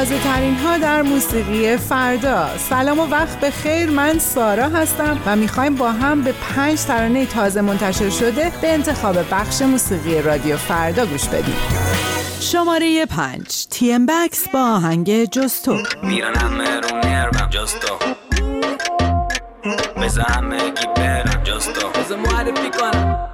تازه 0.00 0.18
ترین 0.18 0.56
ها 0.56 0.78
در 0.78 1.02
موسیقی 1.02 1.76
فردا. 1.76 2.58
سلام 2.58 3.00
و 3.00 3.06
وقت 3.06 3.40
به 3.40 3.50
خیر. 3.50 3.90
من 3.90 4.18
سارا 4.18 4.68
هستم 4.68 5.20
و 5.26 5.36
می‌خوایم 5.36 5.74
با 5.74 5.92
هم 5.92 6.22
به 6.22 6.32
پنج 6.32 6.80
ترانه 6.80 7.26
تازه 7.26 7.60
منتشر 7.60 8.10
شده 8.10 8.52
به 8.62 8.72
انتخاب 8.72 9.16
بخش 9.30 9.62
موسیقی 9.62 10.22
رادیو 10.22 10.56
فردا 10.56 11.06
گوش 11.06 11.28
بدیم. 11.28 11.56
شماره 12.40 13.06
پنج. 13.06 13.66
تیم 13.70 14.06
بکس 14.06 14.48
با 14.48 14.60
آهنگ 14.60 15.24
جستو. 15.24 15.78
میرن 16.02 16.34
همه 16.34 16.80
رو 16.80 16.96
نرمم 16.96 17.48
جستو. 17.50 17.94
بزا 19.96 20.22
همه 20.22 20.58
گی 20.58 20.86
برم 20.96 21.42
جستو. 21.44 21.88
بزا 21.88 22.16
معرفی 22.16 22.70
کنم. 22.70 23.28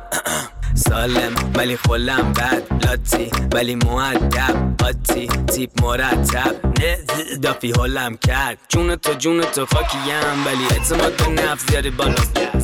سالم 0.77 1.35
ولی 1.55 1.77
خلم 1.77 2.33
بد. 2.33 2.63
لاتی 2.87 3.31
ولی 3.53 3.75
معدب 3.75 4.77
قاطی 4.79 5.27
تیپ 5.27 5.83
مرتب. 5.83 6.55
نه 6.81 6.99
دافی 7.43 7.73
حلم 7.73 8.17
کرد. 8.17 8.59
جون 8.69 8.97
تو 8.97 9.13
جون 9.15 9.41
تو 9.41 9.67
خاکیم 9.67 10.47
ولی 10.47 10.65
اعتماد 10.71 11.17
به 11.17 11.43
نفس 11.43 11.67
زیادی 11.71 11.91
بالا. 11.91 12.15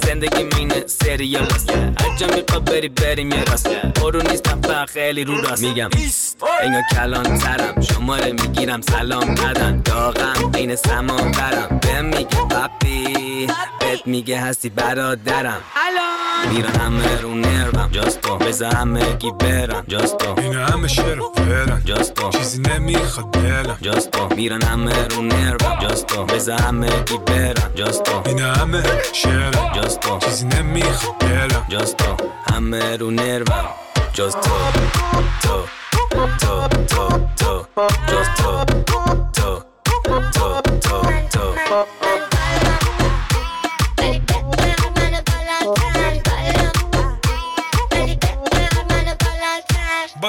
زندگی 0.07 0.43
مینه 0.57 0.87
سریال 0.87 1.45
است 1.45 1.71
هر 1.71 2.37
می‌خواد 2.37 2.65
بری 2.65 2.89
بریم 2.89 3.31
یه 3.33 3.45
راست. 3.45 3.69
برو 3.69 4.23
نیستم 4.23 4.61
فقط 4.61 4.91
خیلی 4.91 5.25
رو 5.25 5.41
راست. 5.41 5.63
میگم. 5.63 5.91
اینا 6.63 6.83
کلان 6.93 7.39
ترم. 7.39 7.81
شماره 7.81 8.33
می‌گیرم 8.33 8.81
سلام 8.81 9.31
ندن 9.31 9.83
داغم 9.83 10.51
بین 10.51 10.77
سمان 10.77 11.33
برم. 11.33 11.81
به 11.83 12.03
میگه 12.03 12.25
پپی 12.51 13.47
بهت 13.81 14.07
میگه 14.07 14.41
هستی 14.41 14.69
برادرم. 14.69 15.61
میرن 16.51 16.75
همه 16.81 17.21
رو 17.21 17.35
نرمم 17.35 17.89
جاستو 17.93 18.37
بزا 18.37 18.69
همه 18.69 19.13
گی 19.13 19.31
برم 19.31 19.85
جاستو 19.89 20.35
این 20.41 20.55
همه 20.55 20.89
شیر 20.89 21.21
و 21.21 21.33
فرم 21.37 21.83
جاستو 21.85 22.31
چیزی 22.31 22.63
نمی‌خواد 22.63 23.31
دلم 23.31 23.79
جاستو 23.81 24.29
میرن 24.37 24.63
همه 24.63 25.09
رو 25.09 25.23
نرمم 25.23 25.79
جاستو 25.83 26.25
بزا 26.25 26.57
همه 26.57 26.91
گی 27.03 27.19
برم 27.27 27.73
جاستو 27.75 28.23
این 28.27 28.39
همه 28.39 28.83
شیرم 29.13 29.73
جاستو 29.75 30.19
چیزی 30.19 30.47
نمی‌خواد 30.47 31.19
دلم 31.19 31.67
جاستو 31.69 32.17
همه 32.53 32.97
رو 32.97 33.11
نرمم 33.11 33.69
جاستو 34.13 34.41
تو 34.41 35.11
تو 35.43 36.29
تو 36.41 36.69
تو 36.87 37.67
جاستو 38.07 38.65
تو 38.65 38.83
تو 38.87 39.22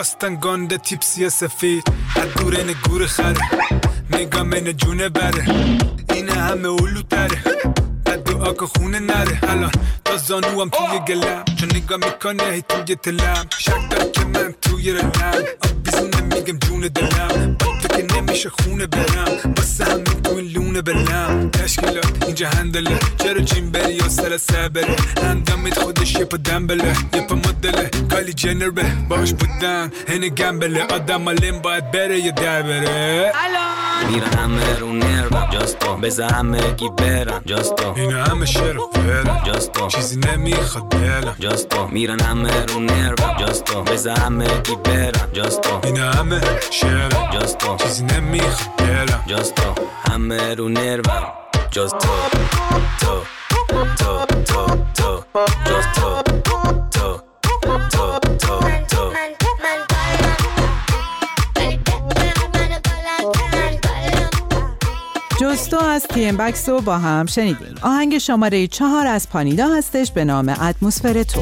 باستن 0.03 0.35
گنده 0.35 0.77
تیپسی 0.77 1.29
سفید. 1.29 1.83
از 2.15 2.33
دور 2.33 2.55
این 2.55 2.75
گور 2.83 3.07
خره. 3.07 3.41
نگاه 4.11 4.43
من 4.43 4.73
جونه 4.73 5.09
بره. 5.09 5.45
این 6.09 6.29
همه 6.29 6.67
اولو 6.67 7.01
تره. 7.01 7.43
بعد 8.05 8.23
دعا 8.23 8.53
که 8.53 8.65
خونه 8.65 8.99
نره. 8.99 9.39
الان 9.43 9.71
تا 10.05 10.17
زانو 10.17 10.61
هم 10.61 10.69
توی 10.69 10.99
گلم. 11.07 11.43
چون 11.59 11.69
نگاه 11.75 11.97
می‌کنه 11.97 12.43
هی 12.43 12.61
توی 12.61 12.95
تلم. 12.95 13.45
شک 13.57 14.11
که 14.11 14.25
من 14.25 14.53
توی 14.61 14.91
رلم. 14.91 15.11
آب 15.63 15.83
بیزونه 15.83 16.21
میگم 16.43 16.59
جون 16.59 16.79
دلم. 16.79 17.55
تو 17.59 17.87
که 17.87 18.15
نمیشه 18.15 18.49
خونه 18.49 18.87
برم. 18.87 19.53
واسه 19.57 19.85
همین 19.85 20.03
تو 20.03 20.35
این 20.35 20.47
لونه 20.47 20.81
بلم. 20.81 21.49
تشکیلات 21.49 22.23
اینجا 22.25 22.49
هندله. 22.49 22.99
چرا 23.17 23.39
جیم 23.39 23.71
بری 23.71 23.93
یا 23.93 24.09
سر 24.09 24.37
سبره 24.37 24.95
اندامت 25.23 25.79
خودش 25.79 26.15
یه 26.15 26.25
پا 26.25 26.37
دنبله 26.37 26.95
یه 27.13 27.21
پا 27.21 27.35
مدله. 27.35 27.89
کالی 28.11 28.33
جنر 28.33 28.69
به 28.69 28.83
باش 29.09 29.33
بودن. 29.33 29.91
هنه 30.07 30.29
گمبله. 30.29 30.83
آدم 30.83 31.29
لیم 31.29 31.59
باید 31.59 31.91
بره 31.91 32.19
یا 32.19 32.31
در 32.31 32.61
بره. 32.61 33.31
میرن 34.09 34.33
همه 34.33 34.79
رو 34.79 34.93
نرمم 34.93 35.49
جاستو 35.51 35.95
بزا 35.95 36.27
همه 36.27 36.71
گی 36.71 36.89
برم 36.97 37.41
جاستو 37.45 37.93
این 37.95 38.11
همه 38.11 38.45
شیر 38.45 38.77
و 38.79 38.89
فرم 38.93 39.41
جاستو 39.45 39.87
چیزی 39.87 40.19
نمی‌خواد 40.19 40.89
دلم. 40.89 41.35
جاستو 41.39 41.87
میرن 41.87 42.19
همه 42.19 42.65
رو 42.65 42.79
نرمم 42.79 43.37
جاستو 43.39 43.83
بزا 43.83 44.13
همه 44.13 44.47
گی 44.63 44.75
برم 44.75 45.29
جاستو 45.33 45.79
این 45.83 45.97
همه 45.97 46.32
شیرم 46.71 47.29
جاستو 47.33 47.77
چیزی 47.77 48.03
نمی‌خواد 48.03 48.77
دلم 48.77 49.23
جاستو 49.27 49.75
همه 50.11 50.55
رو 50.55 50.69
نرمم 50.69 51.27
جاستو 51.71 51.97
تو 51.99 52.07
تو 52.99 53.85
تو 53.97 54.25
تو 54.43 54.77
جاستو 55.65 56.21
تو 56.43 56.61
تو 56.91 57.13
تو 57.91 58.19
تو 58.39 58.63
جستو 65.39 65.77
از 65.83 66.03
تیم 66.03 66.37
بکس 66.37 66.69
رو 66.69 66.81
با 66.81 66.97
هم 66.97 67.25
شنیدیم. 67.25 67.75
آهنگ 67.81 68.17
شماره 68.17 68.67
چهار 68.67 69.07
از 69.07 69.29
پانیدا 69.29 69.67
هستش 69.67 70.11
به 70.11 70.25
نام 70.25 70.49
اتمسفر 70.49 71.23
تو. 71.23 71.41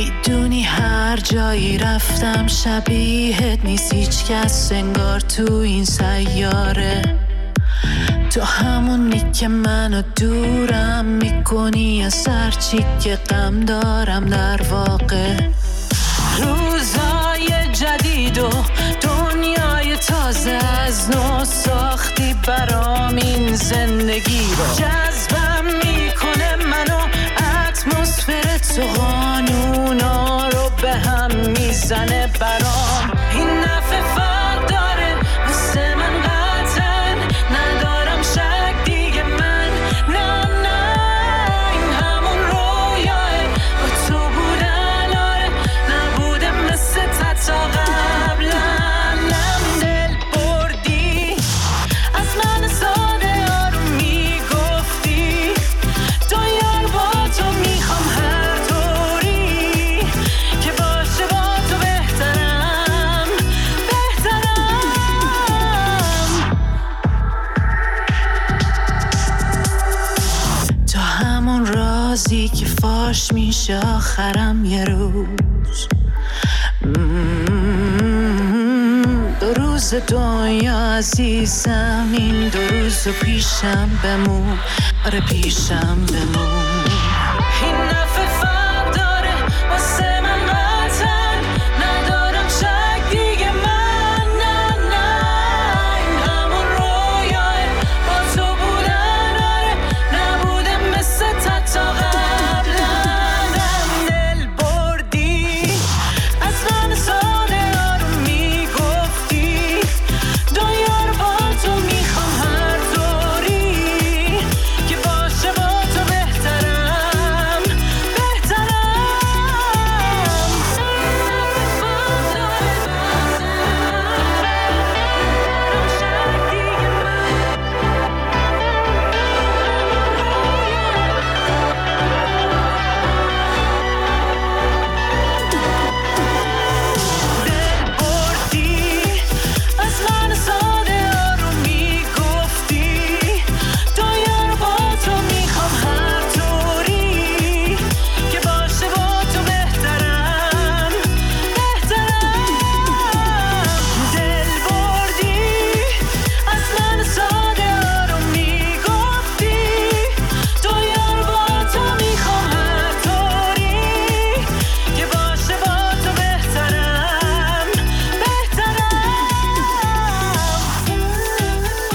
می‌دونی 0.00 0.62
هر 0.62 1.16
جایی 1.16 1.78
رفتم 1.78 2.46
شبیهت 2.46 3.64
نیست. 3.64 3.94
هیچ 3.94 4.24
کس 4.24 4.72
انگار 4.72 5.20
تو 5.20 5.54
این 5.54 5.84
سیاره. 5.84 7.18
تو 8.30 8.42
همونی 8.42 9.32
که 9.32 9.48
منو 9.48 10.02
دورم 10.16 11.04
می‌کنی 11.04 12.04
از 12.04 12.28
هرچی 12.28 12.84
که 13.00 13.16
غم 13.16 13.60
دارم 13.60 14.26
در 14.26 14.62
واقع. 14.62 15.36
روزای 16.38 17.72
جدید 17.72 18.38
و 18.38 18.50
دنیای 19.00 19.96
تازه 19.96 20.58
از 20.86 21.10
نو 21.10 21.44
ساختی 21.44 22.34
برام 22.46 23.16
این 23.16 23.54
زندگی 23.56 24.46
رو. 24.58 24.74
جذبم 24.74 25.64
می‌کنه 25.64 26.56
منو. 26.56 27.00
اتمسفر 27.68 28.58
تو 28.58 29.00
می‌زنه 31.90 32.26
برام. 32.40 33.10
این 33.32 33.48
نفع 33.48 34.29
میشه 73.60 73.78
آخرم 73.78 74.64
یه 74.64 74.84
روز. 74.84 75.88
دو 79.40 79.54
روز 79.54 79.94
دنیا 79.94 80.78
عزیزم 80.78 82.08
این 82.12 82.48
دو 82.48 82.58
روز 82.58 83.08
پیشم 83.08 83.90
بمون. 84.02 84.58
آره 85.06 85.20
پیشم 85.20 85.98
بمون. 86.06 86.39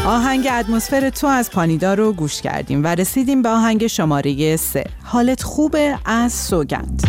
آهنگ 0.06 0.48
اتمسفر 0.60 1.10
تو 1.10 1.28
از 1.28 1.52
پانیدا 1.52 1.94
رو 1.94 2.14
گوش 2.14 2.42
کردیم 2.42 2.84
و 2.84 2.88
رسیدیم 2.88 3.42
به 3.42 3.50
آهنگ 3.50 3.88
شماره 3.88 4.56
3 4.56 4.84
حالت 5.04 5.44
خوبه؟ 5.44 6.00
از 6.06 6.34
سوگند. 6.34 7.02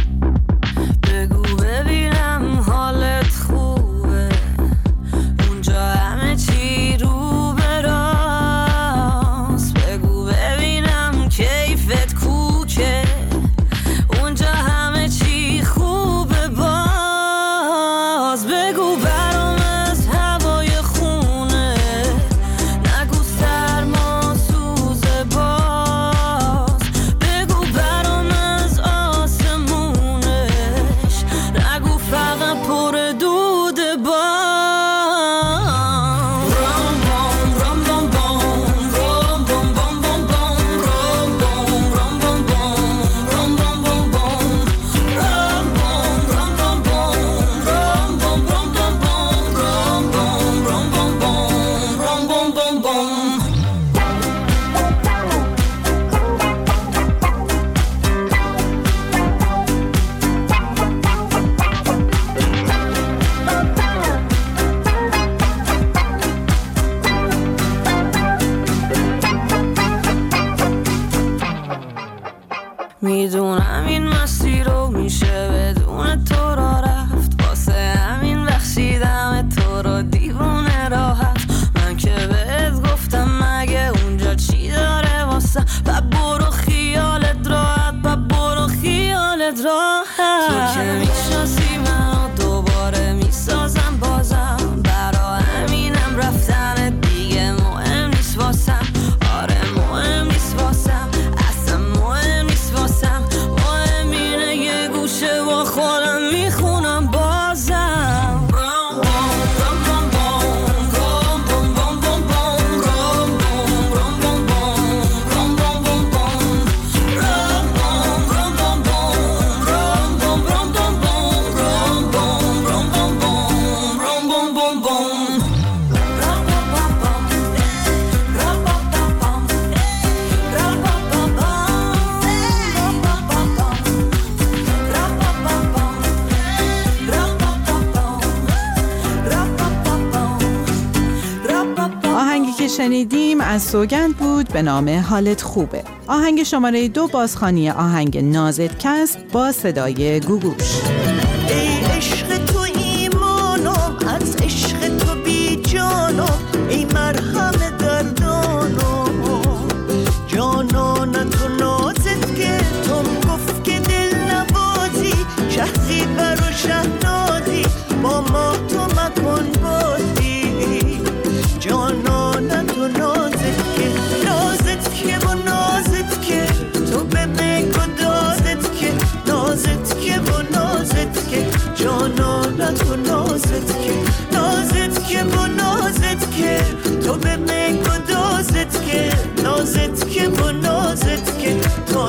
شنیدیم 142.76 143.40
از 143.40 143.62
سوگند 143.62 144.16
بود 144.16 144.48
به 144.48 144.62
نام 144.62 144.88
حالت 144.88 145.42
خوبه. 145.42 145.82
آهنگ 146.06 146.42
شماره 146.42 146.88
دو 146.88 147.06
بازخانی 147.06 147.70
آهنگ 147.70 148.18
نازت 148.18 148.78
کس 148.78 149.16
با 149.32 149.52
صدای 149.52 150.20
گوگوش. 150.20 150.80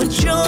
就 0.10 0.47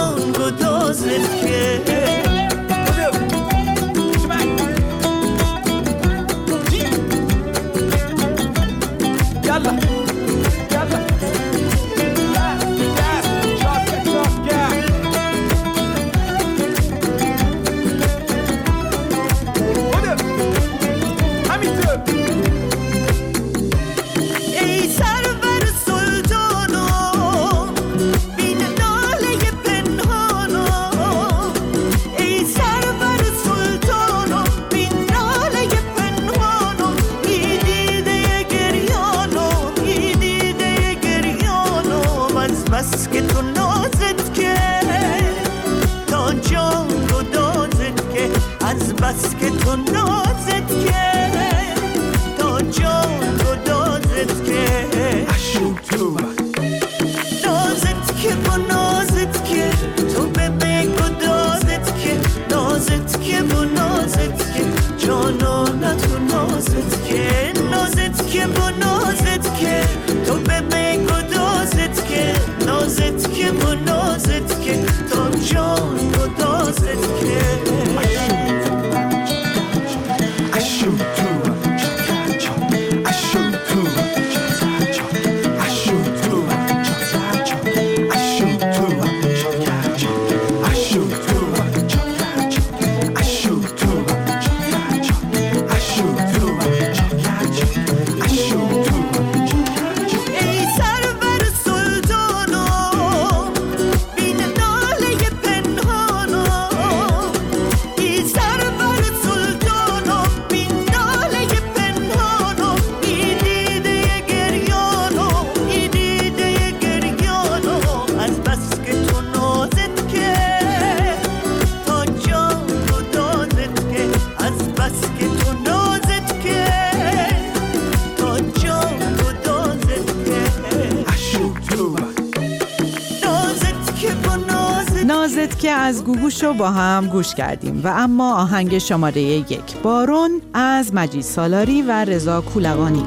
از 135.90 136.04
گوگوش 136.04 136.44
رو 136.44 136.54
با 136.54 136.70
هم 136.70 137.06
گوش 137.06 137.34
کردیم 137.34 137.80
و 137.84 137.88
اما 137.88 138.34
آهنگ 138.34 138.78
شماره 138.78 139.22
یک 139.22 139.76
بارون 139.82 140.30
از 140.54 140.94
مجید 140.94 141.22
سالاری 141.22 141.82
و 141.82 142.04
رضا 142.04 142.40
کولقانی. 142.40 143.04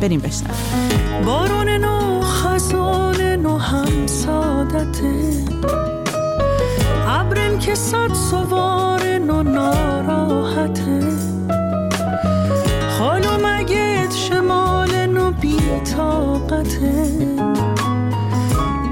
بریم 0.00 0.20
بشنویم. 0.20 1.24
بارون 1.26 1.68
نو 1.68 2.20
خزان 2.20 3.20
نو 3.20 3.58
هم 3.58 4.06
سادته. 4.06 5.44
ابرن 7.08 7.58
که 7.58 7.74
صد 7.74 8.14
سوار 8.30 9.18
نو 9.18 9.42
ناراحته. 9.42 11.00
خالو 12.98 13.46
مگید 13.46 14.12
شمال 14.12 15.06
نو 15.06 15.30
بی 15.30 15.56
طاقته. 15.96 17.10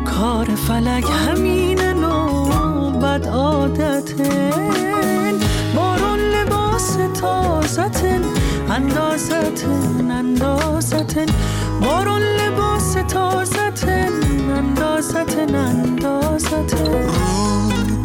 کار 0.04 0.46
فلک 0.46 1.04
همین 1.28 1.67
بد 3.28 3.34
عادته 3.34 4.50
بارون 5.76 6.18
لباس 6.18 6.96
تازتن 7.20 8.22
اندازتن 8.70 10.10
اندازتن. 10.10 11.26
بارون 11.80 12.22
لباس 12.22 12.96
تازتن 13.08 14.12
اندازتن 14.56 15.54
اندازتن. 15.54 17.08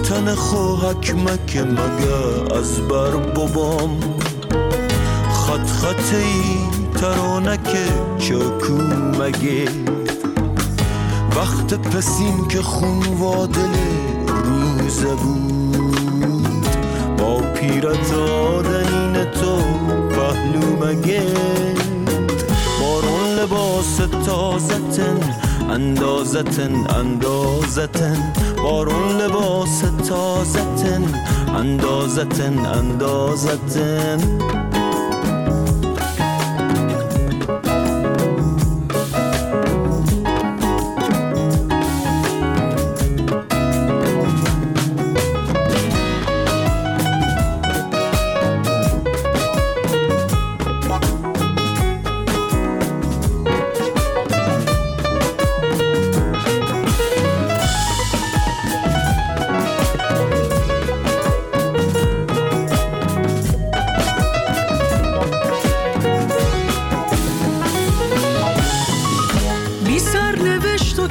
تن 0.04 0.36
خوهک 0.36 1.16
مک 1.16 1.58
مگه 1.58 2.56
از 2.60 2.82
بر 2.88 3.12
بابام. 3.36 4.00
خط 5.34 5.68
خط 5.68 6.14
ای 6.14 6.44
ترانک 7.02 7.78
چاکو 8.20 8.74
مگه. 9.20 9.66
وقت 11.36 11.74
پسین 11.74 12.48
که 12.48 12.62
خون 12.62 13.04
وادل 13.20 14.13
روزه 14.84 15.16
بود. 15.16 16.68
با 17.18 17.38
پیرت 17.38 18.14
آدنین 18.14 19.24
تو 19.24 19.58
پهلو 20.10 20.86
مگه 20.86 21.24
بارون 22.82 23.40
لباس 23.40 23.98
تازتن 24.26 25.20
اندازتن 25.70 26.88
اندازتن. 27.00 28.34
بارون 28.64 29.18
لباس 29.18 29.84
تازتن 30.10 31.04
اندازتن 31.56 32.66
اندازتن. 32.66 34.20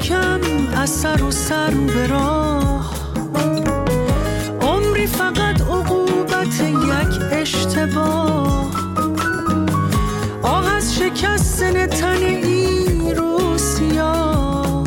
کم 0.03 0.41
از 0.77 0.91
سر 0.91 1.23
و 1.23 1.31
سر 1.31 1.71
به 1.71 2.07
راه. 2.07 2.95
عمری 4.61 5.07
فقط 5.07 5.61
عقوبت 5.61 6.61
یک 6.61 7.21
اشتباه. 7.33 8.71
آه 10.43 10.75
از 10.75 10.95
شکستن 10.95 11.87
تن 11.87 12.23
این 12.23 13.17
رو 13.17 13.59
سیاه. 13.59 14.85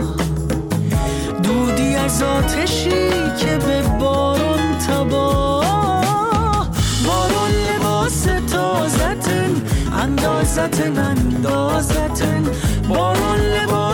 دودی 1.43 1.95
از 1.95 2.23
آتشی 2.23 3.09
که 3.37 3.57
به 3.57 3.81
بارون 3.99 4.77
تباه. 4.87 6.69
بارون 7.07 7.51
لباس 7.51 8.27
تازتن 8.51 9.61
اندازتن 10.01 10.97
اندازتن. 10.97 12.43
بارون 12.89 13.39
لباس 13.39 13.84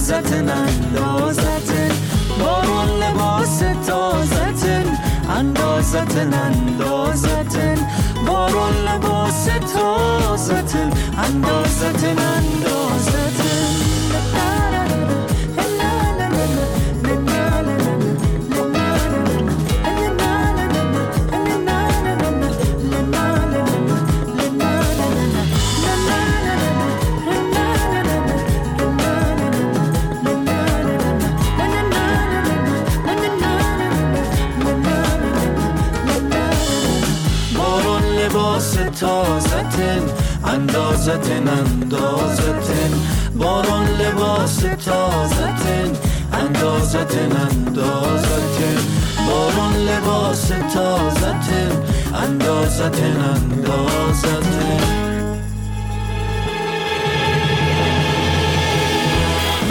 اندازتن 0.00 0.48
اندازتن 0.48 1.92
بارون 2.40 2.88
لباس 3.02 3.58
تازتن. 3.86 4.98
اندازتن 5.38 6.34
اندازتن 6.34 7.78
بارون 8.26 8.72
لباس 8.72 9.44
تازتن. 9.74 10.90
اندازتن 11.24 12.18
اندازتن 12.18 13.49
اندازتن 41.10 41.48
اندازتن. 41.48 42.92
بارون 43.34 43.86
لباس 43.86 44.56
تازتن. 44.56 45.92
اندازتن 46.32 47.32
اندازتن. 47.50 48.78
بارون 49.26 49.72
لباس 49.76 50.48
تازتن. 50.48 51.72
اندازتن 52.14 53.20
اندازتن. 53.20 54.49